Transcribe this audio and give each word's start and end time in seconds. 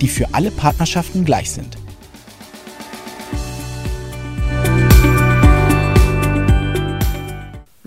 die 0.00 0.08
für 0.08 0.34
alle 0.34 0.50
Partnerschaften 0.50 1.24
gleich 1.24 1.50
sind. 1.50 1.76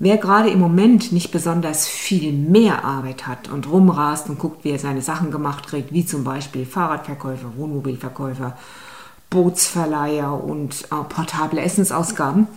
Wer 0.04 0.18
gerade 0.18 0.50
im 0.50 0.60
Moment 0.60 1.12
nicht 1.12 1.30
besonders 1.30 1.88
viel 1.88 2.34
mehr 2.34 2.84
Arbeit 2.84 3.28
hat 3.28 3.50
und 3.50 3.70
rumrast 3.70 4.30
und 4.30 4.40
guckt, 4.40 4.64
wie 4.64 4.72
er 4.72 4.80
seine 4.80 5.04
Sachen 5.04 5.30
gemacht 5.30 5.68
kriegt, 5.68 5.94
wie 5.94 6.04
zum 6.04 6.24
Beispiel 6.24 6.66
Fahrradverkäufer, 6.66 7.56
Wohnmobilverkäufer, 7.56 8.58
Bootsverleiher 9.30 10.44
und 10.44 10.86
äh, 10.86 11.04
portable 11.08 11.62
Essensausgaben, 11.62 12.48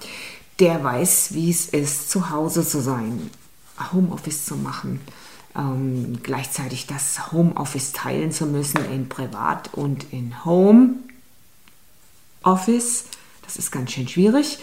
der 0.59 0.83
weiß, 0.83 1.35
wie 1.35 1.51
es 1.51 1.67
ist, 1.67 2.11
zu 2.11 2.31
Hause 2.31 2.67
zu 2.67 2.81
sein, 2.81 3.31
Homeoffice 3.93 4.47
zu 4.47 4.57
machen, 4.57 5.01
ähm, 5.57 6.19
gleichzeitig 6.23 6.87
das 6.87 7.33
Homeoffice 7.33 7.93
teilen 7.93 8.33
zu 8.33 8.47
müssen 8.47 8.85
in 8.93 9.09
Privat 9.09 9.73
und 9.75 10.13
in 10.13 10.45
Home 10.45 10.97
Office. 12.43 13.05
Das 13.43 13.57
ist 13.57 13.71
ganz 13.71 13.93
schön 13.93 14.09
schwierig. 14.09 14.59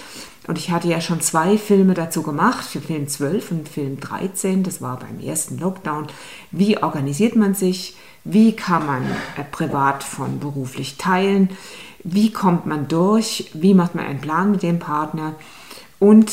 Und 0.48 0.58
ich 0.58 0.72
hatte 0.72 0.88
ja 0.88 1.02
schon 1.02 1.22
zwei 1.22 1.58
Filme 1.58 1.94
dazu 1.94 2.23
gemacht, 2.23 2.66
für 2.66 2.81
Film 2.81 3.08
12 3.08 3.52
und 3.52 3.70
Film 3.70 4.00
13, 4.00 4.64
das 4.64 4.81
war 4.81 4.98
beim 5.00 5.20
ersten 5.20 5.59
Lockdown. 5.59 6.08
Wie 6.50 6.81
organisiert 6.81 7.36
man 7.36 7.53
sich? 7.53 7.95
Wie 8.23 8.55
kann 8.55 8.86
man 8.86 9.03
äh, 9.38 9.44
privat 9.44 10.03
von 10.03 10.39
beruflich 10.39 10.98
teilen? 10.98 11.50
Wie 12.03 12.31
kommt 12.31 12.66
man 12.66 12.88
durch? 12.88 13.52
Wie 13.53 13.76
macht 13.76 13.94
man 13.94 14.05
einen 14.05 14.22
Plan 14.22 14.52
mit 14.52 14.64
dem 14.64 14.80
Partner? 14.80 15.36
Und 16.00 16.31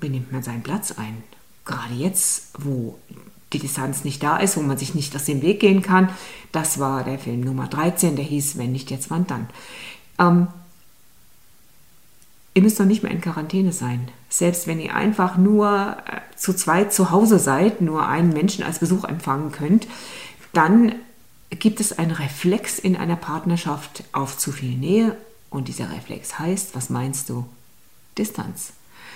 benimmt 0.00 0.32
man 0.32 0.42
seinen 0.42 0.62
Platz 0.62 0.92
ein? 0.92 1.24
Gerade 1.64 1.94
jetzt, 1.94 2.50
wo 2.58 2.98
die 3.54 3.58
Distanz 3.60 4.04
nicht 4.04 4.22
da 4.22 4.36
ist, 4.36 4.56
wo 4.56 4.60
man 4.60 4.76
sich 4.76 4.94
nicht 4.94 5.14
aus 5.16 5.24
dem 5.24 5.40
Weg 5.42 5.60
gehen 5.60 5.80
kann. 5.80 6.10
Das 6.52 6.78
war 6.78 7.04
der 7.04 7.18
Film 7.18 7.40
Nummer 7.40 7.68
13, 7.68 8.16
der 8.16 8.24
hieß 8.24 8.58
Wenn 8.58 8.72
nicht 8.72 8.90
jetzt, 8.90 9.10
wann 9.10 9.26
dann. 9.26 9.48
Ähm, 10.18 10.48
Ihr 12.54 12.62
müsst 12.62 12.78
doch 12.78 12.84
nicht 12.84 13.02
mehr 13.02 13.10
in 13.10 13.20
Quarantäne 13.20 13.72
sein. 13.72 14.08
Selbst 14.28 14.68
wenn 14.68 14.80
ihr 14.80 14.94
einfach 14.94 15.36
nur 15.36 15.96
äh, 16.06 16.20
zu 16.36 16.54
zweit 16.54 16.92
zu 16.94 17.10
Hause 17.10 17.40
seid, 17.40 17.80
nur 17.80 18.06
einen 18.06 18.32
Menschen 18.32 18.62
als 18.62 18.78
Besuch 18.78 19.04
empfangen 19.04 19.50
könnt, 19.50 19.88
dann 20.52 20.94
gibt 21.50 21.80
es 21.80 21.98
einen 21.98 22.12
Reflex 22.12 22.78
in 22.78 22.96
einer 22.96 23.16
Partnerschaft 23.16 24.04
auf 24.12 24.38
zu 24.38 24.52
viel 24.52 24.76
Nähe. 24.76 25.16
Und 25.50 25.66
dieser 25.66 25.90
Reflex 25.90 26.38
heißt, 26.38 26.76
was 26.76 26.90
meinst 26.90 27.28
du? 27.28 27.44
Distanz. 28.16 28.72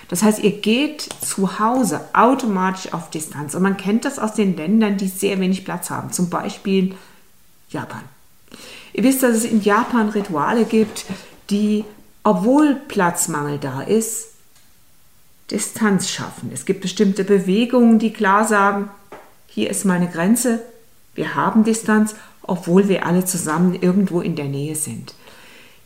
Das 0.07 0.23
heißt, 0.23 0.39
ihr 0.39 0.51
geht 0.51 1.01
zu 1.21 1.59
Hause 1.59 2.01
automatisch 2.13 2.93
auf 2.93 3.09
Distanz. 3.09 3.53
Und 3.53 3.61
man 3.61 3.77
kennt 3.77 4.05
das 4.05 4.17
aus 4.17 4.33
den 4.33 4.55
Ländern, 4.55 4.97
die 4.97 5.07
sehr 5.07 5.39
wenig 5.39 5.65
Platz 5.65 5.89
haben. 5.89 6.11
Zum 6.11 6.29
Beispiel 6.29 6.95
Japan. 7.69 8.03
Ihr 8.93 9.03
wisst, 9.03 9.21
dass 9.21 9.35
es 9.35 9.45
in 9.45 9.61
Japan 9.61 10.09
Rituale 10.09 10.65
gibt, 10.65 11.05
die 11.49 11.85
obwohl 12.23 12.75
Platzmangel 12.75 13.59
da 13.59 13.81
ist, 13.81 14.27
Distanz 15.51 16.09
schaffen. 16.09 16.51
Es 16.53 16.65
gibt 16.65 16.81
bestimmte 16.81 17.23
Bewegungen, 17.23 17.99
die 17.99 18.13
klar 18.13 18.45
sagen, 18.45 18.89
hier 19.47 19.69
ist 19.69 19.85
meine 19.85 20.07
Grenze, 20.07 20.61
wir 21.15 21.35
haben 21.35 21.63
Distanz, 21.63 22.15
obwohl 22.43 22.87
wir 22.87 23.05
alle 23.05 23.25
zusammen 23.25 23.75
irgendwo 23.79 24.21
in 24.21 24.35
der 24.35 24.45
Nähe 24.45 24.75
sind. 24.75 25.15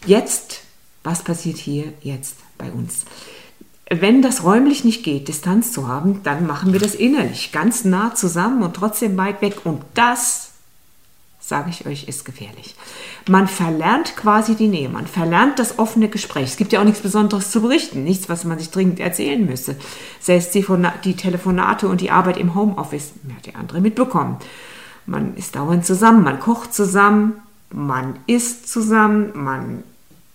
Jetzt, 0.06 0.62
was 1.04 1.24
passiert 1.24 1.58
hier 1.58 1.94
jetzt 2.02 2.36
bei 2.58 2.72
uns? 2.72 3.06
Wenn 4.02 4.22
das 4.22 4.44
räumlich 4.44 4.84
nicht 4.84 5.04
geht, 5.04 5.28
Distanz 5.28 5.72
zu 5.72 5.88
haben, 5.88 6.22
dann 6.24 6.48
machen 6.48 6.74
wir 6.74 6.80
das 6.80 6.96
innerlich, 6.96 7.52
ganz 7.52 7.86
nah 7.86 8.16
zusammen 8.16 8.64
und 8.64 8.76
trotzdem 8.76 9.18
weit 9.18 9.42
weg. 9.42 9.66
Und 9.66 9.82
das 9.94 10.54
sage 11.40 11.70
ich 11.70 11.86
euch, 11.86 12.08
ist 12.08 12.24
gefährlich. 12.24 12.76
Man 13.28 13.48
verlernt 13.48 14.16
quasi 14.16 14.56
die 14.56 14.70
Nähe, 14.70 14.88
man 14.88 15.08
verlernt 15.08 15.60
das 15.60 15.78
offene 15.78 16.08
Gespräch. 16.08 16.46
Es 16.46 16.58
gibt 16.58 16.72
ja 16.72 16.80
auch 16.80 16.86
nichts 16.86 17.02
Besonderes 17.02 17.52
zu 17.52 17.62
berichten, 17.62 18.04
nichts, 18.04 18.30
was 18.30 18.46
man 18.46 18.58
sich 18.58 18.72
dringend 18.72 19.02
erzählen 19.02 19.46
müsste. 19.46 19.76
Selbst 20.22 20.56
die, 20.56 20.64
Telefonate 21.16 21.88
und 21.90 22.00
die 22.00 22.12
Arbeit 22.12 22.38
im 22.38 22.56
Homeoffice, 22.56 23.12
hat 23.36 23.46
der 23.46 23.58
andere 23.58 23.82
mitbekommen. 23.82 24.38
Man 25.06 25.36
ist 25.36 25.56
dauernd 25.56 25.86
zusammen, 25.86 26.24
man 26.24 26.40
kocht 26.40 26.74
zusammen, 26.74 27.34
man 27.72 28.20
isst 28.26 28.70
zusammen, 28.70 29.32
man 29.34 29.84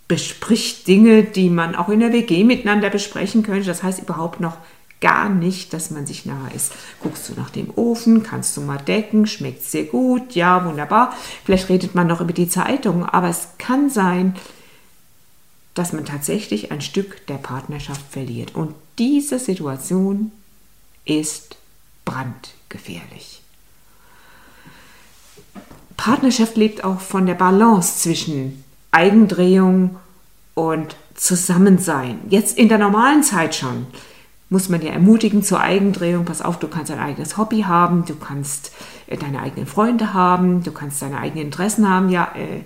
bespricht 0.09 0.87
Dinge, 0.89 1.23
die 1.23 1.51
man 1.51 1.77
auch 1.77 1.91
in 1.91 2.01
der 2.01 2.13
WG 2.13 2.43
miteinander 2.43 2.91
besprechen 2.91 3.43
könnte. 3.43 3.67
Das 3.67 3.83
heißt 3.83 4.01
überhaupt 4.01 4.41
noch 4.41 4.57
gar 5.01 5.29
nicht, 5.29 5.73
dass 5.73 5.91
man 5.91 6.07
sich 6.07 6.27
nahe 6.27 6.53
ist. 6.55 6.73
Guckst 7.01 7.29
du 7.29 7.35
nach 7.35 7.51
dem 7.51 7.71
Ofen, 7.77 8.23
kannst 8.23 8.57
du 8.57 8.63
mal 8.63 8.79
decken, 8.79 9.27
schmeckt 9.27 9.63
sehr 9.63 9.85
gut, 9.85 10.35
ja, 10.35 10.65
wunderbar. 10.65 11.15
Vielleicht 11.45 11.69
redet 11.69 11.95
man 11.95 12.07
noch 12.07 12.21
über 12.21 12.33
die 12.33 12.49
Zeitung, 12.49 13.05
aber 13.05 13.29
es 13.29 13.51
kann 13.59 13.91
sein, 13.91 14.35
dass 15.75 15.93
man 15.93 16.05
tatsächlich 16.05 16.73
ein 16.73 16.81
Stück 16.81 17.27
der 17.29 17.37
Partnerschaft 17.37 18.05
verliert. 18.11 18.57
Und 18.57 18.75
diese 18.99 19.39
Situation 19.39 20.33
ist 21.05 21.57
brandgefährlich. 22.05 23.43
Partnerschaft 25.97 26.57
lebt 26.57 26.83
auch 26.83 27.01
von 27.01 27.27
der 27.27 27.35
Balance 27.35 27.99
zwischen 27.99 28.65
Eigendrehung 28.91 29.97
und 30.55 30.97
Zusammensein. 31.15 32.19
Jetzt 32.29 32.57
in 32.57 32.69
der 32.69 32.79
normalen 32.79 33.23
Zeit 33.23 33.55
schon 33.55 33.87
muss 34.51 34.69
man 34.69 34.81
ja 34.81 34.93
ermutigen 34.93 35.43
zur 35.43 35.61
Eigendrehung. 35.61 36.25
Pass 36.25 36.43
auf, 36.43 36.59
du 36.59 36.69
kannst 36.69 36.91
ein 36.91 36.99
eigenes 36.99 37.37
Hobby 37.37 37.63
haben, 37.63 38.05
du 38.07 38.15
kannst 38.15 38.73
äh, 39.07 39.17
deine 39.17 39.41
eigenen 39.41 39.67
Freunde 39.67 40.15
haben, 40.15 40.63
du 40.63 40.73
kannst 40.73 41.03
deine 41.03 41.19
eigenen 41.19 41.47
Interessen 41.47 41.89
haben. 41.89 42.09
Ja, 42.09 42.33
äh, 42.35 42.63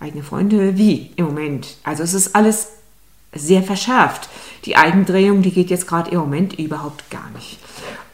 eigene 0.00 0.22
Freunde, 0.22 0.76
wie 0.78 1.10
im 1.16 1.26
Moment? 1.26 1.76
Also 1.84 2.02
es 2.02 2.14
ist 2.14 2.34
alles 2.34 2.68
sehr 3.34 3.62
verschärft. 3.62 4.28
Die 4.64 4.76
Eigendrehung, 4.76 5.42
die 5.42 5.52
geht 5.52 5.70
jetzt 5.70 5.86
gerade 5.86 6.10
im 6.10 6.20
Moment 6.20 6.58
überhaupt 6.58 7.10
gar 7.10 7.30
nicht. 7.34 7.58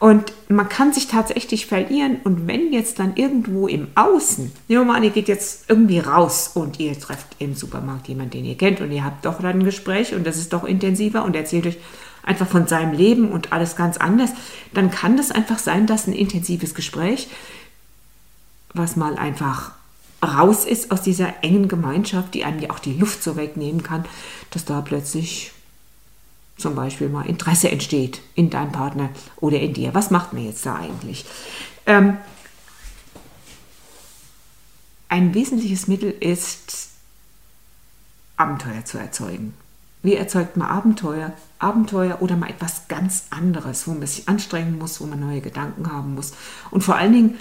Und 0.03 0.33
man 0.49 0.67
kann 0.67 0.91
sich 0.91 1.07
tatsächlich 1.07 1.65
verlieren. 1.65 2.17
Und 2.25 2.45
wenn 2.45 2.73
jetzt 2.73 2.99
dann 2.99 3.15
irgendwo 3.15 3.69
im 3.69 3.87
Außen, 3.95 4.51
nehmen 4.67 4.81
wir 4.81 4.83
mal 4.83 4.97
an, 4.97 5.03
ihr 5.05 5.11
geht 5.11 5.29
jetzt 5.29 5.69
irgendwie 5.69 5.99
raus 5.99 6.51
und 6.55 6.77
ihr 6.77 6.99
trefft 6.99 7.37
im 7.39 7.55
Supermarkt 7.55 8.09
jemanden, 8.09 8.31
den 8.31 8.43
ihr 8.43 8.57
kennt 8.57 8.81
und 8.81 8.91
ihr 8.91 9.05
habt 9.05 9.23
doch 9.25 9.39
dann 9.39 9.59
ein 9.59 9.63
Gespräch 9.63 10.13
und 10.13 10.27
das 10.27 10.35
ist 10.35 10.51
doch 10.51 10.65
intensiver 10.65 11.23
und 11.23 11.37
erzählt 11.37 11.67
euch, 11.67 11.77
einfach 12.21 12.49
von 12.49 12.67
seinem 12.67 12.91
Leben 12.91 13.31
und 13.31 13.53
alles 13.53 13.77
ganz 13.77 13.95
anders, 13.95 14.31
dann 14.73 14.91
kann 14.91 15.15
das 15.15 15.31
einfach 15.31 15.57
sein, 15.57 15.87
dass 15.87 16.05
ein 16.05 16.11
intensives 16.11 16.75
Gespräch, 16.75 17.29
was 18.73 18.97
mal 18.97 19.15
einfach 19.15 19.71
raus 20.21 20.65
ist 20.65 20.91
aus 20.91 21.01
dieser 21.01 21.45
engen 21.45 21.69
Gemeinschaft, 21.69 22.33
die 22.33 22.43
einem 22.43 22.59
ja 22.59 22.71
auch 22.71 22.79
die 22.79 22.97
Luft 22.99 23.23
so 23.23 23.37
wegnehmen 23.37 23.83
kann, 23.83 24.03
dass 24.49 24.65
da 24.65 24.81
plötzlich 24.81 25.53
zum 26.57 26.75
Beispiel 26.75 27.09
mal 27.09 27.25
Interesse 27.25 27.69
entsteht 27.71 28.21
in 28.35 28.49
deinem 28.49 28.71
Partner 28.71 29.09
oder 29.37 29.59
in 29.59 29.73
dir. 29.73 29.93
Was 29.93 30.11
macht 30.11 30.33
man 30.33 30.45
jetzt 30.45 30.65
da 30.65 30.75
eigentlich? 30.75 31.25
Ähm, 31.85 32.17
ein 35.09 35.33
wesentliches 35.33 35.87
Mittel 35.87 36.11
ist, 36.11 36.89
Abenteuer 38.37 38.83
zu 38.85 38.97
erzeugen. 38.97 39.53
Wie 40.01 40.15
erzeugt 40.15 40.57
man 40.57 40.67
Abenteuer? 40.67 41.33
Abenteuer 41.59 42.21
oder 42.21 42.35
mal 42.35 42.49
etwas 42.49 42.87
ganz 42.87 43.25
anderes, 43.29 43.87
wo 43.87 43.91
man 43.91 44.07
sich 44.07 44.27
anstrengen 44.27 44.77
muss, 44.77 44.99
wo 44.99 45.05
man 45.05 45.19
neue 45.19 45.39
Gedanken 45.39 45.91
haben 45.91 46.15
muss. 46.15 46.33
Und 46.71 46.83
vor 46.83 46.95
allen 46.95 47.13
Dingen 47.13 47.37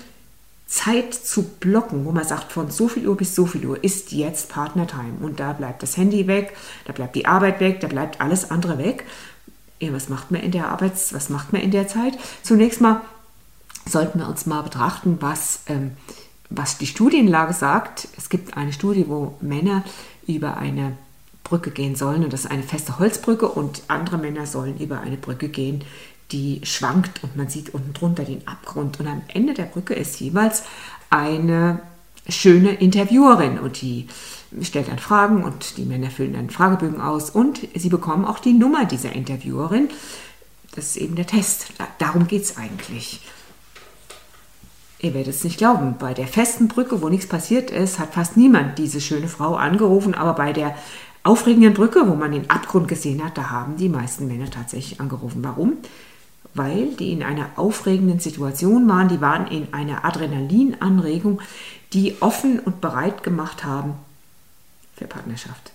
Zeit 0.67 1.14
zu 1.14 1.43
blocken, 1.43 2.05
wo 2.05 2.12
man 2.12 2.25
sagt, 2.25 2.53
von 2.53 2.70
so 2.70 2.88
viel 2.88 3.06
Uhr 3.06 3.17
bis 3.17 3.35
so 3.35 3.47
viel 3.47 3.67
Uhr 3.67 3.82
ist 3.85 4.12
jetzt 4.12 4.49
Partnertime. 4.49 5.14
Und 5.20 5.38
da 5.38 5.53
bleibt 5.53 5.82
das 5.82 5.97
Handy 5.97 6.26
weg, 6.26 6.56
da 6.87 6.93
bleibt 6.93 7.14
die 7.14 7.26
Arbeit 7.26 7.61
weg, 7.61 7.81
da 7.81 7.88
bleibt 7.88 8.20
alles 8.20 8.50
andere 8.50 8.79
weg. 8.79 9.05
Ja, 9.81 9.93
was 9.93 10.09
macht 10.09 10.31
man 10.31 10.41
in 10.41 10.53
der 10.53 10.69
Arbeit, 10.69 10.93
was 11.12 11.29
macht 11.29 11.53
man 11.53 11.61
in 11.61 11.73
der 11.73 11.88
Zeit? 11.88 12.19
Zunächst 12.43 12.81
mal 12.81 13.03
sollten 13.87 14.20
wir 14.20 14.29
uns 14.29 14.47
mal 14.47 14.62
betrachten, 14.62 15.19
was, 15.20 15.61
ähm, 15.67 15.93
was 16.50 16.79
die 16.79 16.87
Studienlage 16.87 17.53
sagt. 17.53 18.09
Es 18.17 18.29
gibt 18.29 18.56
eine 18.56 18.73
Studie, 18.73 19.06
wo 19.09 19.37
Männer 19.41 19.85
über 20.26 20.56
eine 20.56 20.97
Brücke 21.44 21.70
gehen 21.70 21.97
sollen. 21.97 22.25
Und 22.25 22.32
das 22.32 22.44
ist 22.44 22.50
eine 22.50 22.62
feste 22.62 22.99
Holzbrücke 22.99 23.49
und 23.49 23.82
andere 23.88 24.19
Männer 24.19 24.47
sollen 24.47 24.79
über 24.79 25.00
eine 25.00 25.17
Brücke 25.17 25.49
gehen, 25.49 25.85
die 26.32 26.61
schwankt 26.64 27.23
und 27.23 27.37
man 27.37 27.49
sieht 27.49 27.75
unten 27.75 27.93
drunter 27.93 28.25
den 28.25 28.46
Abgrund. 28.49 28.99
Und 29.00 29.06
am 29.06 29.23
Ende 29.29 29.55
der 29.55 29.64
Brücke 29.64 29.94
ist 29.94 30.20
jeweils 30.20 30.64
eine 31.11 31.81
schöne 32.29 32.75
Interviewerin 32.75 33.58
und 33.58 33.81
die 33.82 34.06
stellt 34.62 34.88
dann 34.88 34.99
Fragen 34.99 35.44
und 35.44 35.76
die 35.76 35.84
Männer 35.84 36.11
füllen 36.11 36.34
dann 36.34 36.50
Fragebögen 36.50 37.00
aus 37.00 37.31
und 37.31 37.61
sie 37.75 37.88
bekommen 37.88 38.25
auch 38.25 38.38
die 38.38 38.52
Nummer 38.52 38.84
dieser 38.84 39.12
Interviewerin. 39.12 39.88
Das 40.75 40.87
ist 40.87 40.96
eben 40.96 41.17
der 41.17 41.26
Test. 41.26 41.73
Darum 41.99 42.26
geht 42.26 42.43
es 42.43 42.56
eigentlich. 42.56 43.20
Ihr 45.00 45.14
werdet 45.14 45.35
es 45.35 45.43
nicht 45.43 45.58
glauben, 45.58 45.96
bei 45.99 46.14
der 46.14 46.28
festen 46.28 46.69
Brücke, 46.69 47.02
wo 47.02 47.08
nichts 47.08 47.26
passiert 47.26 47.73
ist, 47.73 47.99
hat 47.99 48.14
fast 48.14 48.37
niemand 48.37 48.78
diese 48.78 49.00
schöne 49.00 49.26
Frau 49.26 49.56
angerufen, 49.56 50.14
aber 50.14 50.35
bei 50.35 50.52
der 50.52 50.76
aufregenden 51.25 51.75
Brücke, 51.75 52.08
wo 52.08 52.14
man 52.14 52.31
den 52.31 52.49
Abgrund 52.50 52.87
gesehen 52.87 53.25
hat, 53.25 53.37
da 53.37 53.50
haben 53.50 53.76
die 53.76 53.88
meisten 53.88 54.28
Männer 54.28 54.50
tatsächlich 54.50 55.00
angerufen. 55.00 55.43
Warum? 55.43 55.78
Weil 56.54 56.88
die 56.99 57.12
in 57.12 57.22
einer 57.22 57.50
aufregenden 57.56 58.20
Situation 58.20 58.88
waren, 58.88 59.08
die 59.08 59.20
waren 59.20 59.46
in 59.46 59.72
einer 59.72 60.04
Adrenalinanregung, 60.04 61.40
die 61.93 62.16
offen 62.20 62.58
und 62.58 62.81
bereit 62.81 63.22
gemacht 63.22 63.64
haben 63.64 63.94
für 64.96 65.06
Partnerschaft. 65.06 65.72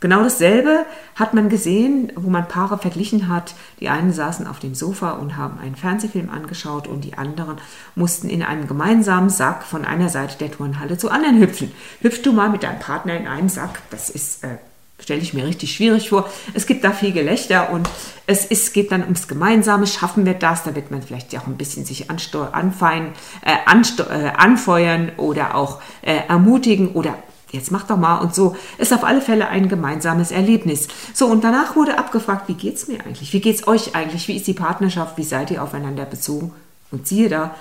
Genau 0.00 0.22
dasselbe 0.22 0.86
hat 1.14 1.34
man 1.34 1.50
gesehen, 1.50 2.10
wo 2.16 2.30
man 2.30 2.48
Paare 2.48 2.78
verglichen 2.78 3.28
hat. 3.28 3.54
Die 3.80 3.90
einen 3.90 4.14
saßen 4.14 4.46
auf 4.46 4.58
dem 4.58 4.74
Sofa 4.74 5.12
und 5.12 5.36
haben 5.36 5.58
einen 5.58 5.76
Fernsehfilm 5.76 6.30
angeschaut 6.30 6.88
und 6.88 7.04
die 7.04 7.18
anderen 7.18 7.58
mussten 7.94 8.30
in 8.30 8.42
einem 8.42 8.66
gemeinsamen 8.66 9.28
Sack 9.28 9.62
von 9.62 9.84
einer 9.84 10.08
Seite 10.08 10.38
der 10.38 10.50
Turnhalle 10.50 10.96
zur 10.96 11.12
anderen 11.12 11.38
hüpfen. 11.38 11.72
Hüpfst 12.00 12.22
du 12.24 12.32
mal 12.32 12.48
mit 12.48 12.62
deinem 12.62 12.78
Partner 12.78 13.14
in 13.14 13.26
einem 13.26 13.50
Sack? 13.50 13.82
Das 13.90 14.08
ist, 14.08 14.42
äh, 14.42 14.56
stelle 15.00 15.20
ich 15.20 15.34
mir 15.34 15.46
richtig 15.46 15.74
schwierig 15.74 16.10
vor. 16.10 16.28
Es 16.54 16.66
gibt 16.66 16.84
da 16.84 16.92
viel 16.92 17.12
Gelächter 17.12 17.70
und 17.70 17.88
es 18.26 18.44
ist, 18.44 18.72
geht 18.72 18.92
dann 18.92 19.02
ums 19.02 19.28
Gemeinsame. 19.28 19.86
Schaffen 19.86 20.24
wir 20.24 20.34
das? 20.34 20.62
Da 20.62 20.74
wird 20.74 20.90
man 20.90 21.02
vielleicht 21.02 21.36
auch 21.36 21.46
ein 21.46 21.56
bisschen 21.56 21.84
sich 21.84 22.10
anfeiern, 22.10 23.12
äh, 23.44 23.52
äh, 23.52 24.30
anfeuern 24.36 25.12
oder 25.16 25.54
auch 25.54 25.80
äh, 26.02 26.16
ermutigen 26.28 26.92
oder 26.92 27.16
jetzt 27.52 27.72
mach 27.72 27.84
doch 27.84 27.96
mal 27.96 28.18
und 28.18 28.34
so. 28.34 28.56
Ist 28.78 28.92
auf 28.92 29.04
alle 29.04 29.20
Fälle 29.20 29.48
ein 29.48 29.68
gemeinsames 29.68 30.30
Erlebnis. 30.30 30.88
So, 31.14 31.26
und 31.26 31.42
danach 31.42 31.76
wurde 31.76 31.98
abgefragt, 31.98 32.48
wie 32.48 32.54
geht's 32.54 32.88
mir 32.88 33.00
eigentlich? 33.00 33.32
Wie 33.32 33.40
geht's 33.40 33.66
euch 33.66 33.94
eigentlich? 33.94 34.28
Wie 34.28 34.36
ist 34.36 34.46
die 34.46 34.54
Partnerschaft? 34.54 35.18
Wie 35.18 35.24
seid 35.24 35.50
ihr 35.50 35.62
aufeinander 35.62 36.04
bezogen? 36.04 36.52
Und 36.92 37.06
siehe 37.06 37.28
da, 37.28 37.54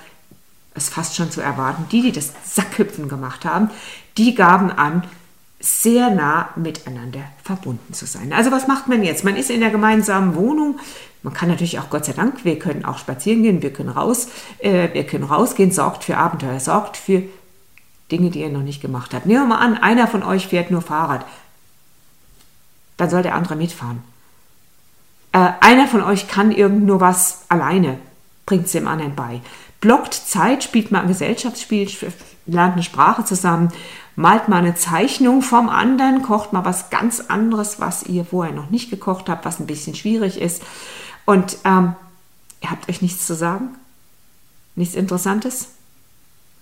es 0.75 0.89
fast 0.89 1.15
schon 1.15 1.31
zu 1.31 1.41
erwarten, 1.41 1.85
die, 1.91 2.01
die 2.01 2.11
das 2.11 2.33
Sackhüpfen 2.45 3.09
gemacht 3.09 3.45
haben, 3.45 3.69
die 4.17 4.35
gaben 4.35 4.71
an, 4.71 5.03
sehr 5.59 6.09
nah 6.09 6.49
miteinander 6.55 7.21
verbunden 7.43 7.93
zu 7.93 8.05
sein. 8.05 8.31
Also 8.31 8.51
was 8.51 8.67
macht 8.67 8.87
man 8.87 9.03
jetzt? 9.03 9.25
Man 9.25 9.35
ist 9.35 9.49
in 9.49 9.59
der 9.59 9.71
gemeinsamen 9.71 10.35
Wohnung. 10.35 10.79
Man 11.21 11.33
kann 11.33 11.49
natürlich 11.49 11.79
auch, 11.79 11.89
Gott 11.89 12.05
sei 12.05 12.13
Dank, 12.13 12.45
wir 12.45 12.57
können 12.57 12.85
auch 12.85 12.97
spazieren 12.97 13.43
gehen, 13.43 13.61
wir 13.61 13.73
können 13.73 13.89
raus, 13.89 14.29
äh, 14.59 14.93
wir 14.93 15.05
können 15.05 15.25
rausgehen, 15.25 15.71
sorgt 15.71 16.05
für 16.05 16.15
Abenteuer, 16.15 16.61
sorgt 16.61 16.95
für 16.95 17.23
Dinge, 18.09 18.29
die 18.29 18.39
ihr 18.39 18.49
noch 18.49 18.61
nicht 18.61 18.81
gemacht 18.81 19.13
habt. 19.13 19.25
Nehmen 19.25 19.41
wir 19.41 19.55
mal 19.55 19.57
an, 19.57 19.77
einer 19.77 20.07
von 20.07 20.23
euch 20.23 20.47
fährt 20.47 20.71
nur 20.71 20.81
Fahrrad. 20.81 21.25
Dann 22.95 23.09
soll 23.09 23.21
der 23.21 23.35
andere 23.35 23.57
mitfahren. 23.57 24.01
Äh, 25.33 25.49
einer 25.59 25.87
von 25.87 26.01
euch 26.01 26.29
kann 26.29 26.51
irgend 26.51 26.85
nur 26.85 27.01
was 27.01 27.43
alleine, 27.49 27.97
bringt 28.45 28.67
es 28.67 28.71
dem 28.71 28.87
anderen 28.87 29.15
bei. 29.15 29.41
Blockt 29.81 30.13
Zeit, 30.13 30.63
spielt 30.63 30.91
mal 30.91 31.01
ein 31.01 31.07
Gesellschaftsspiel, 31.09 31.89
lernt 32.45 32.73
eine 32.73 32.83
Sprache 32.83 33.25
zusammen, 33.25 33.71
malt 34.19 34.49
mal 34.49 34.57
eine 34.57 34.75
Zeichnung 34.75 35.41
vom 35.41 35.69
anderen, 35.69 36.21
kocht 36.23 36.51
mal 36.51 36.65
was 36.65 36.89
ganz 36.89 37.21
anderes, 37.21 37.79
was 37.79 38.03
ihr 38.03 38.25
vorher 38.25 38.53
noch 38.53 38.69
nicht 38.69 38.89
gekocht 38.89 39.29
habt, 39.29 39.45
was 39.45 39.61
ein 39.61 39.65
bisschen 39.65 39.95
schwierig 39.95 40.41
ist. 40.41 40.61
Und 41.25 41.57
ähm, 41.63 41.95
ihr 42.61 42.69
habt 42.69 42.89
euch 42.89 43.01
nichts 43.01 43.25
zu 43.25 43.33
sagen? 43.33 43.69
Nichts 44.75 44.95
Interessantes? 44.95 45.69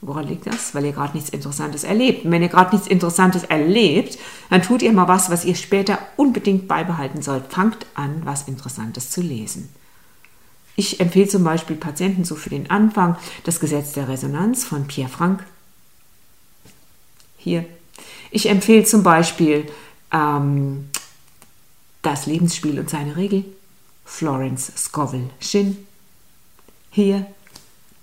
Woran 0.02 0.28
liegt 0.28 0.46
das? 0.46 0.76
Weil 0.76 0.86
ihr 0.86 0.92
gerade 0.92 1.18
nichts 1.18 1.32
Interessantes 1.32 1.84
erlebt. 1.84 2.26
Und 2.26 2.32
wenn 2.32 2.44
ihr 2.44 2.50
gerade 2.50 2.76
nichts 2.76 2.88
Interessantes 2.88 3.44
erlebt, 3.44 4.20
dann 4.52 4.62
tut 4.62 4.84
ihr 4.84 4.94
mal 4.94 5.08
was, 5.08 5.32
was 5.32 5.44
ihr 5.44 5.56
später 5.56 5.98
unbedingt 6.16 6.68
beibehalten 6.68 7.24
sollt. 7.24 7.52
Fangt 7.52 7.88
an, 7.96 8.22
was 8.24 8.48
Interessantes 8.48 9.10
zu 9.10 9.22
lesen. 9.22 9.70
Ich 10.76 11.00
empfehle 11.00 11.28
zum 11.28 11.44
Beispiel 11.44 11.76
Patienten 11.76 12.24
so 12.24 12.36
für 12.36 12.52
den 12.52 12.70
Anfang 12.70 13.18
das 13.46 13.60
Gesetz 13.60 13.94
der 13.94 14.10
Resonanz 14.10 14.64
von 14.64 14.86
Pierre 14.86 15.10
Frank. 15.10 15.44
Hier. 17.48 17.66
Ich 18.30 18.50
empfehle 18.50 18.84
zum 18.84 19.04
Beispiel 19.04 19.66
ähm, 20.12 20.90
das 22.02 22.26
Lebensspiel 22.26 22.78
und 22.78 22.90
seine 22.90 23.16
Regel. 23.16 23.46
Florence 24.04 24.72
Scovel 24.76 25.30
Shin. 25.40 25.78
Hier 26.92 27.26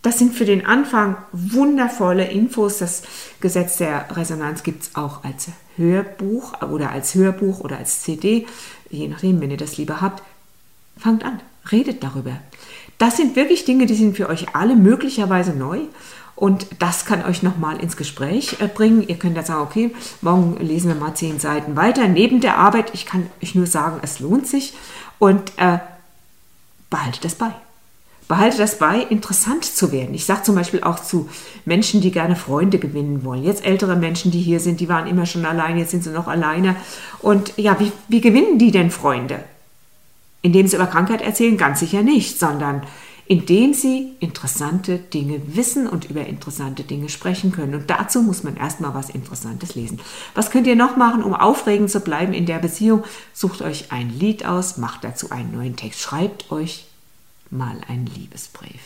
das 0.05 0.19
sind 0.19 0.35
für 0.35 0.44
den 0.44 0.67
Anfang 0.67 1.17
wundervolle 1.32 2.26
Infos. 2.26 2.76
Das 2.76 3.05
Gesetz 3.41 3.79
der 3.79 4.14
Resonanz 4.14 4.62
gibt 4.62 4.82
es 4.82 4.96
auch 4.96 5.25
als 5.25 5.49
Hörbuch 5.79 6.61
oder 6.61 6.91
als 6.91 7.14
Hörbuch 7.14 7.61
oder 7.61 7.79
als 7.79 8.02
CD, 8.02 8.46
je 8.91 9.08
nachdem, 9.08 9.41
wenn 9.41 9.50
ihr 9.50 9.56
das 9.56 9.79
lieber 9.79 10.02
habt. 10.02 10.23
Fangt 10.99 11.25
an, 11.25 11.41
redet 11.73 12.05
darüber. 12.05 12.37
Das 12.99 13.17
sind 13.17 13.35
wirklich 13.35 13.64
Dinge, 13.64 13.87
die 13.87 13.94
sind 13.94 14.14
für 14.14 14.29
euch 14.29 14.55
alle 14.55 14.76
möglicherweise 14.76 15.55
neu. 15.55 15.81
Und 16.37 16.67
das 16.79 17.07
kann 17.07 17.25
euch 17.25 17.43
nochmal 17.43 17.81
ins 17.81 17.97
Gespräch 17.97 18.61
äh, 18.61 18.67
bringen. 18.67 19.07
Ihr 19.07 19.17
könnt 19.17 19.37
dann 19.37 19.45
sagen, 19.45 19.63
okay, 19.63 19.95
morgen 20.21 20.57
lesen 20.61 20.89
wir 20.89 20.97
mal 20.97 21.15
zehn 21.15 21.39
Seiten 21.39 21.77
weiter. 21.77 22.09
Neben 22.09 22.41
der 22.41 22.59
Arbeit, 22.59 22.93
ich 22.93 23.07
kann 23.07 23.31
euch 23.43 23.55
nur 23.55 23.67
sagen, 23.67 23.99
es 24.03 24.21
lohnt 24.21 24.47
sich. 24.47 24.75
Und 25.19 25.53
äh, 25.57 25.79
behaltet 26.91 27.25
es 27.25 27.35
bei 27.37 27.53
behalte 28.29 28.59
das 28.59 28.79
bei, 28.79 29.01
interessant 29.01 29.65
zu 29.65 29.93
werden. 29.93 30.15
Ich 30.15 30.25
sage 30.25 30.43
zum 30.43 30.55
Beispiel 30.55 30.83
auch 30.83 30.99
zu 30.99 31.29
Menschen, 31.65 32.01
die 32.01 32.11
gerne 32.11 32.37
Freunde 32.37 32.79
gewinnen 32.79 33.25
wollen. 33.25 33.45
Jetzt 33.45 33.65
ältere 33.65 33.97
Menschen, 33.97 34.31
die 34.31 34.41
hier 34.41 34.61
sind, 34.61 34.81
die 34.81 34.89
waren 34.89 35.07
immer 35.07 35.27
schon 35.27 35.45
alleine, 35.45 35.81
jetzt 35.81 35.91
sind 35.91 36.05
sie 36.05 36.11
noch 36.11 36.27
alleine. 36.27 36.77
Und 37.21 37.53
ja, 37.57 37.79
wie, 37.81 37.93
wie 38.09 38.21
gewinnen 38.21 38.59
die 38.59 38.71
denn 38.71 38.91
Freunde? 38.91 39.45
Indem 40.43 40.67
sie 40.67 40.77
über 40.77 40.87
Krankheit 40.87 41.23
erzählen? 41.23 41.57
Ganz 41.57 41.81
sicher 41.81 42.03
nicht, 42.03 42.39
sondern 42.39 42.83
indem 43.26 43.73
sie 43.73 44.12
interessante 44.21 44.99
Dinge 44.99 45.41
wissen 45.56 45.87
und 45.87 46.11
über 46.11 46.26
interessante 46.26 46.82
Dinge 46.82 47.09
sprechen 47.09 47.53
können. 47.53 47.75
Und 47.75 47.88
dazu 47.88 48.23
muss 48.23 48.43
man 48.43 48.56
erstmal 48.56 48.94
was 48.94 49.11
Interessantes 49.11 49.75
lesen. 49.75 50.00
Was 50.35 50.50
könnt 50.50 50.67
ihr 50.67 50.76
noch 50.76 50.97
machen, 50.97 51.23
um 51.23 51.35
aufregend 51.35 51.91
zu 51.91 52.00
bleiben 52.00 52.35
in 52.35 52.47
der 52.47 52.59
Beziehung? 52.59 53.05
Sucht 53.32 53.62
euch 53.62 53.93
ein 53.93 54.11
Lied 54.11 54.44
aus, 54.44 54.76
macht 54.76 55.05
dazu 55.05 55.31
einen 55.31 55.53
neuen 55.53 55.76
Text, 55.76 56.00
schreibt 56.00 56.50
euch 56.53 56.87
mal 57.50 57.76
einen 57.88 58.06
Liebesbrief. 58.06 58.81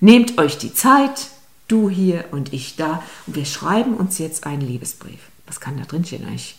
Nehmt 0.00 0.38
euch 0.38 0.58
die 0.58 0.74
Zeit, 0.74 1.28
du 1.68 1.88
hier 1.88 2.24
und 2.30 2.52
ich 2.52 2.76
da, 2.76 3.02
und 3.26 3.36
wir 3.36 3.44
schreiben 3.44 3.94
uns 3.94 4.18
jetzt 4.18 4.44
einen 4.44 4.62
Liebesbrief. 4.62 5.20
Was 5.46 5.60
kann 5.60 5.78
da 5.78 5.84
drinstehen 5.84 6.26
eigentlich? 6.26 6.56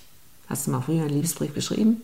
Hast 0.47 0.67
du 0.67 0.71
mal 0.71 0.81
früher 0.81 1.01
einen 1.01 1.13
Liebesbrief 1.13 1.53
geschrieben? 1.53 2.01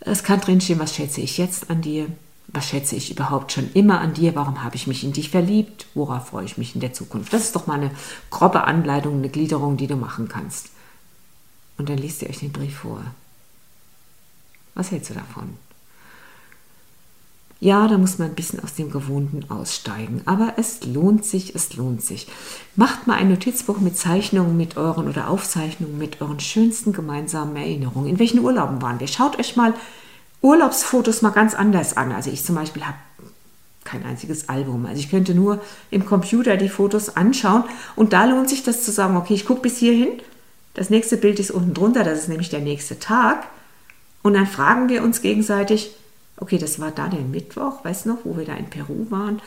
Es 0.00 0.22
kann 0.22 0.40
drinstehen, 0.40 0.78
was 0.78 0.94
schätze 0.94 1.20
ich 1.20 1.38
jetzt 1.38 1.70
an 1.70 1.82
dir? 1.82 2.06
Was 2.48 2.68
schätze 2.68 2.96
ich 2.96 3.10
überhaupt 3.10 3.52
schon 3.52 3.70
immer 3.74 4.00
an 4.00 4.14
dir? 4.14 4.34
Warum 4.34 4.64
habe 4.64 4.74
ich 4.74 4.86
mich 4.86 5.04
in 5.04 5.12
dich 5.12 5.30
verliebt? 5.30 5.86
Worauf 5.94 6.28
freue 6.28 6.46
ich 6.46 6.56
mich 6.56 6.74
in 6.74 6.80
der 6.80 6.94
Zukunft? 6.94 7.32
Das 7.32 7.42
ist 7.42 7.54
doch 7.54 7.66
mal 7.66 7.78
eine 7.78 7.90
grobe 8.30 8.64
Anleitung, 8.64 9.18
eine 9.18 9.28
Gliederung, 9.28 9.76
die 9.76 9.86
du 9.86 9.96
machen 9.96 10.28
kannst. 10.28 10.70
Und 11.76 11.90
dann 11.90 11.98
liest 11.98 12.22
ihr 12.22 12.30
euch 12.30 12.40
den 12.40 12.52
Brief 12.52 12.78
vor. 12.78 13.02
Was 14.74 14.90
hältst 14.90 15.10
du 15.10 15.14
davon? 15.14 15.58
Ja, 17.60 17.88
da 17.88 17.98
muss 17.98 18.18
man 18.18 18.28
ein 18.28 18.34
bisschen 18.36 18.62
aus 18.62 18.74
dem 18.74 18.90
Gewohnten 18.90 19.50
aussteigen. 19.50 20.22
Aber 20.26 20.54
es 20.56 20.84
lohnt 20.84 21.24
sich, 21.24 21.54
es 21.56 21.74
lohnt 21.74 22.02
sich. 22.02 22.28
Macht 22.76 23.06
mal 23.06 23.14
ein 23.14 23.28
Notizbuch 23.28 23.78
mit 23.78 23.96
Zeichnungen 23.98 24.56
mit 24.56 24.76
euren 24.76 25.08
oder 25.08 25.28
Aufzeichnungen 25.28 25.98
mit 25.98 26.20
euren 26.20 26.38
schönsten 26.38 26.92
gemeinsamen 26.92 27.56
Erinnerungen. 27.56 28.08
In 28.08 28.20
welchen 28.20 28.38
Urlauben 28.38 28.80
waren 28.80 29.00
wir? 29.00 29.08
Schaut 29.08 29.38
euch 29.38 29.56
mal 29.56 29.74
Urlaubsfotos 30.40 31.22
mal 31.22 31.30
ganz 31.30 31.54
anders 31.54 31.96
an. 31.96 32.12
Also 32.12 32.30
ich 32.30 32.44
zum 32.44 32.54
Beispiel 32.54 32.84
habe 32.84 32.98
kein 33.84 34.04
einziges 34.04 34.48
Album. 34.48 34.86
Also 34.86 35.00
ich 35.00 35.10
könnte 35.10 35.34
nur 35.34 35.60
im 35.90 36.04
Computer 36.04 36.56
die 36.56 36.68
Fotos 36.68 37.16
anschauen 37.16 37.64
und 37.96 38.12
da 38.12 38.26
lohnt 38.26 38.48
sich 38.48 38.62
das 38.62 38.84
zu 38.84 38.90
sagen, 38.92 39.16
okay, 39.16 39.34
ich 39.34 39.46
gucke 39.46 39.62
bis 39.62 39.78
hierhin. 39.78 40.20
Das 40.74 40.90
nächste 40.90 41.16
Bild 41.16 41.40
ist 41.40 41.50
unten 41.50 41.74
drunter, 41.74 42.04
das 42.04 42.18
ist 42.20 42.28
nämlich 42.28 42.50
der 42.50 42.60
nächste 42.60 42.98
Tag. 42.98 43.48
Und 44.22 44.34
dann 44.34 44.46
fragen 44.46 44.88
wir 44.88 45.02
uns 45.02 45.22
gegenseitig, 45.22 45.92
okay, 46.36 46.58
das 46.58 46.78
war 46.78 46.90
da 46.90 47.08
der 47.08 47.20
Mittwoch, 47.20 47.84
weißt 47.84 48.04
du 48.04 48.10
noch, 48.10 48.18
wo 48.24 48.36
wir 48.36 48.44
da 48.44 48.54
in 48.54 48.70
Peru 48.70 49.06
waren. 49.10 49.40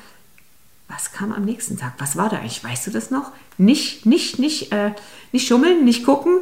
Was 0.88 1.14
kam 1.14 1.32
am 1.32 1.46
nächsten 1.46 1.78
Tag? 1.78 1.94
Was 2.00 2.18
war 2.18 2.28
da 2.28 2.38
eigentlich? 2.38 2.64
Weißt 2.64 2.88
du 2.88 2.92
das 2.92 3.12
noch? 3.12 3.32
Nicht, 3.58 4.06
nicht, 4.06 4.40
nicht, 4.40 4.74
äh, 4.74 4.92
nicht 5.32 5.48
schummeln, 5.48 5.86
nicht 5.86 6.04
gucken. 6.04 6.40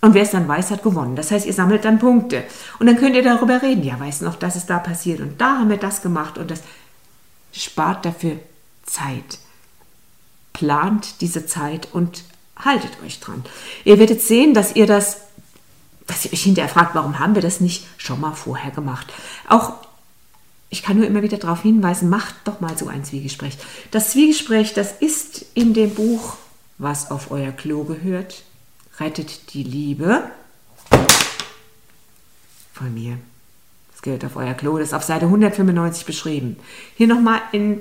Und 0.00 0.14
wer 0.14 0.22
es 0.22 0.30
dann 0.30 0.46
weiß, 0.46 0.70
hat 0.70 0.82
gewonnen. 0.82 1.16
Das 1.16 1.30
heißt, 1.30 1.46
ihr 1.46 1.52
sammelt 1.52 1.84
dann 1.84 1.98
Punkte. 1.98 2.44
Und 2.78 2.86
dann 2.86 2.96
könnt 2.96 3.16
ihr 3.16 3.22
darüber 3.22 3.60
reden. 3.60 3.82
Ja, 3.82 3.98
weißt 3.98 4.20
du 4.20 4.26
noch, 4.26 4.36
das 4.36 4.54
ist 4.54 4.70
da 4.70 4.78
passiert 4.78 5.20
und 5.20 5.40
da 5.40 5.58
haben 5.58 5.70
wir 5.70 5.76
das 5.76 6.02
gemacht 6.02 6.38
und 6.38 6.50
das 6.50 6.62
spart 7.52 8.04
dafür 8.04 8.36
Zeit. 8.84 9.38
Plant 10.52 11.20
diese 11.20 11.46
Zeit 11.46 11.88
und 11.92 12.22
haltet 12.56 12.92
euch 13.04 13.20
dran. 13.20 13.44
Ihr 13.84 13.98
werdet 13.98 14.22
sehen, 14.22 14.54
dass 14.54 14.76
ihr 14.76 14.86
das 14.86 15.18
dass 16.08 16.24
ihr 16.24 16.32
euch 16.32 16.42
hinterher 16.42 16.70
fragt, 16.70 16.94
warum 16.94 17.20
haben 17.20 17.34
wir 17.34 17.42
das 17.42 17.60
nicht 17.60 17.86
schon 17.98 18.20
mal 18.20 18.32
vorher 18.32 18.72
gemacht. 18.72 19.12
Auch 19.46 19.74
ich 20.70 20.82
kann 20.82 20.98
nur 20.98 21.06
immer 21.06 21.22
wieder 21.22 21.38
darauf 21.38 21.62
hinweisen, 21.62 22.10
macht 22.10 22.34
doch 22.44 22.60
mal 22.60 22.76
so 22.76 22.88
ein 22.88 23.04
Zwiegespräch. 23.04 23.56
Das 23.90 24.10
Zwiegespräch, 24.10 24.74
das 24.74 24.92
ist 24.92 25.46
in 25.54 25.72
dem 25.72 25.94
Buch, 25.94 26.36
was 26.76 27.10
auf 27.10 27.30
euer 27.30 27.52
Klo 27.52 27.84
gehört, 27.84 28.42
rettet 29.00 29.52
die 29.54 29.62
Liebe 29.62 30.30
von 32.72 32.92
mir. 32.94 33.18
Das 33.92 34.02
gehört 34.02 34.24
auf 34.24 34.36
euer 34.36 34.54
Klo, 34.54 34.78
das 34.78 34.88
ist 34.88 34.94
auf 34.94 35.02
Seite 35.02 35.26
195 35.26 36.04
beschrieben. 36.04 36.56
Hier 36.96 37.08
nochmal 37.08 37.40
in 37.52 37.80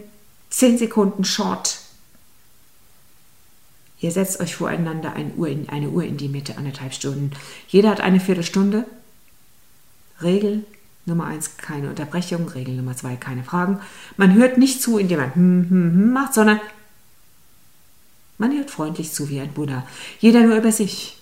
10 0.49 0.77
Sekunden 0.77 1.23
Short. 1.23 1.79
Ihr 3.99 4.11
setzt 4.11 4.39
euch 4.39 4.55
voreinander 4.55 5.13
eine 5.13 5.33
Uhr, 5.33 5.47
in, 5.47 5.69
eine 5.69 5.89
Uhr 5.89 6.03
in 6.03 6.17
die 6.17 6.29
Mitte, 6.29 6.57
anderthalb 6.57 6.93
Stunden. 6.93 7.31
Jeder 7.67 7.89
hat 7.89 8.01
eine 8.01 8.19
Viertelstunde. 8.19 8.85
Regel 10.21 10.65
Nummer 11.05 11.25
eins, 11.25 11.57
keine 11.57 11.89
Unterbrechung. 11.89 12.49
Regel 12.49 12.75
Nummer 12.75 12.95
zwei, 12.95 13.15
keine 13.15 13.43
Fragen. 13.43 13.79
Man 14.17 14.33
hört 14.33 14.57
nicht 14.57 14.81
zu, 14.81 14.97
indem 14.97 15.19
man 15.19 15.35
hm, 15.35 15.69
hm, 15.69 15.91
hm 15.93 16.13
macht, 16.13 16.33
sondern 16.33 16.59
man 18.37 18.55
hört 18.55 18.71
freundlich 18.71 19.11
zu 19.11 19.29
wie 19.29 19.39
ein 19.39 19.53
Buddha. 19.53 19.85
Jeder 20.19 20.41
nur 20.41 20.57
über 20.57 20.71
sich. 20.71 21.17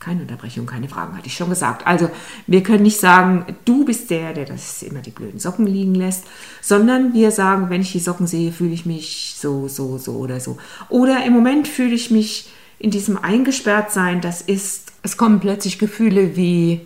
Keine 0.00 0.22
Unterbrechung, 0.22 0.66
keine 0.66 0.88
Fragen, 0.88 1.16
hatte 1.16 1.28
ich 1.28 1.36
schon 1.36 1.48
gesagt. 1.48 1.86
Also, 1.86 2.10
wir 2.46 2.62
können 2.62 2.82
nicht 2.82 3.00
sagen, 3.00 3.46
du 3.64 3.86
bist 3.86 4.10
der, 4.10 4.34
der 4.34 4.44
das 4.44 4.82
immer 4.82 5.00
die 5.00 5.10
blöden 5.10 5.40
Socken 5.40 5.66
liegen 5.66 5.94
lässt, 5.94 6.24
sondern 6.60 7.14
wir 7.14 7.30
sagen, 7.30 7.70
wenn 7.70 7.80
ich 7.80 7.92
die 7.92 8.00
Socken 8.00 8.26
sehe, 8.26 8.52
fühle 8.52 8.74
ich 8.74 8.84
mich 8.84 9.34
so, 9.38 9.66
so, 9.66 9.96
so 9.96 10.16
oder 10.16 10.40
so. 10.40 10.58
Oder 10.90 11.24
im 11.24 11.32
Moment 11.32 11.68
fühle 11.68 11.94
ich 11.94 12.10
mich 12.10 12.50
in 12.78 12.90
diesem 12.90 13.16
Eingesperrtsein, 13.16 14.20
das 14.20 14.42
ist, 14.42 14.92
es 15.02 15.16
kommen 15.16 15.40
plötzlich 15.40 15.78
Gefühle 15.78 16.36
wie 16.36 16.82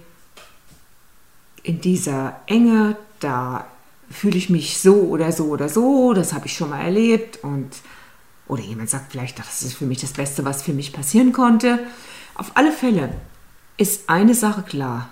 in 1.65 1.81
dieser 1.81 2.41
Enge, 2.47 2.97
da 3.19 3.67
fühle 4.11 4.37
ich 4.37 4.49
mich 4.49 4.79
so 4.79 4.95
oder 4.95 5.33
so 5.33 5.47
oder 5.47 5.69
so, 5.69 6.13
das 6.15 6.33
habe 6.33 6.47
ich 6.47 6.53
schon 6.55 6.71
mal 6.71 6.83
erlebt 6.83 7.41
und 7.43 7.69
oder 8.49 8.63
jemand 8.63 8.91
sagt 8.91 9.13
vielleicht, 9.13 9.39
das 9.39 9.63
ist 9.63 9.75
für 9.75 9.87
mich 9.87 10.01
das 10.01 10.13
Beste, 10.13 10.45
was 10.45 10.63
für 10.63 10.73
mich 10.73 10.93
passieren 10.93 11.33
konnte. 11.33 11.79
Auf 12.35 12.53
alle 12.57 12.73
Fälle 12.73 13.13
ist 13.77 14.09
eine 14.09 14.35
Sache 14.35 14.63
klar. 14.63 15.11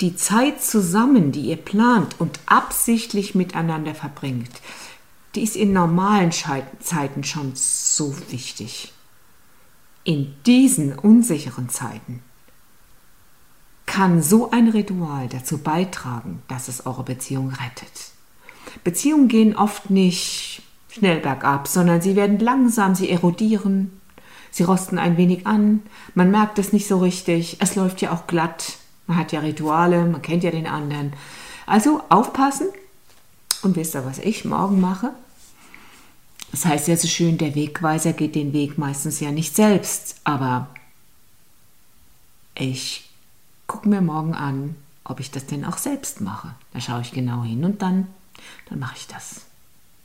Die 0.00 0.16
Zeit 0.16 0.62
zusammen, 0.62 1.30
die 1.30 1.42
ihr 1.42 1.56
plant 1.56 2.16
und 2.18 2.40
absichtlich 2.46 3.34
miteinander 3.34 3.94
verbringt, 3.94 4.50
die 5.34 5.42
ist 5.42 5.56
in 5.56 5.72
normalen 5.72 6.32
Zeiten 6.32 7.22
schon 7.22 7.52
so 7.54 8.14
wichtig. 8.30 8.92
In 10.02 10.34
diesen 10.46 10.98
unsicheren 10.98 11.68
Zeiten 11.68 12.22
kann 13.86 14.22
so 14.22 14.50
ein 14.50 14.68
Ritual 14.68 15.28
dazu 15.28 15.58
beitragen, 15.58 16.42
dass 16.48 16.68
es 16.68 16.86
eure 16.86 17.02
Beziehung 17.02 17.50
rettet. 17.50 18.12
Beziehungen 18.84 19.28
gehen 19.28 19.56
oft 19.56 19.90
nicht 19.90 20.62
schnell 20.90 21.20
bergab, 21.20 21.68
sondern 21.68 22.00
sie 22.00 22.16
werden 22.16 22.38
langsam, 22.38 22.94
sie 22.94 23.10
erodieren, 23.10 24.00
sie 24.50 24.64
rosten 24.64 24.98
ein 24.98 25.16
wenig 25.16 25.46
an, 25.46 25.82
man 26.14 26.30
merkt 26.30 26.58
es 26.58 26.72
nicht 26.72 26.88
so 26.88 26.98
richtig, 26.98 27.56
es 27.60 27.76
läuft 27.76 28.00
ja 28.00 28.12
auch 28.12 28.26
glatt, 28.26 28.78
man 29.06 29.16
hat 29.16 29.32
ja 29.32 29.40
Rituale, 29.40 30.04
man 30.04 30.22
kennt 30.22 30.44
ja 30.44 30.50
den 30.50 30.66
anderen. 30.66 31.12
Also 31.66 32.02
aufpassen 32.08 32.68
und 33.62 33.76
wisst 33.76 33.94
ihr, 33.94 34.04
was 34.04 34.18
ich 34.18 34.44
morgen 34.44 34.80
mache? 34.80 35.10
Das 36.50 36.64
heißt 36.64 36.88
ja 36.88 36.96
so 36.96 37.06
schön, 37.06 37.38
der 37.38 37.54
Wegweiser 37.54 38.12
geht 38.12 38.34
den 38.34 38.52
Weg 38.52 38.76
meistens 38.76 39.20
ja 39.20 39.30
nicht 39.30 39.54
selbst, 39.54 40.16
aber 40.24 40.68
ich 42.56 43.08
gucke 43.66 43.88
mir 43.88 44.00
morgen 44.00 44.34
an, 44.34 44.74
ob 45.04 45.20
ich 45.20 45.30
das 45.30 45.46
denn 45.46 45.64
auch 45.64 45.78
selbst 45.78 46.20
mache. 46.20 46.54
Da 46.72 46.80
schaue 46.80 47.02
ich 47.02 47.12
genau 47.12 47.44
hin 47.44 47.64
und 47.64 47.82
dann, 47.82 48.08
dann 48.68 48.80
mache 48.80 48.96
ich 48.96 49.06
das. 49.06 49.42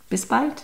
Bis 0.09 0.27
bald. 0.27 0.63